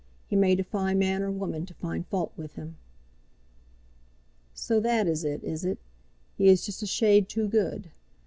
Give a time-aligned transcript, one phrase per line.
[0.25, 2.77] He may defy man or woman to find fault with him."
[4.51, 5.77] "So that is it, is it?
[6.39, 7.91] He is just a shade too good.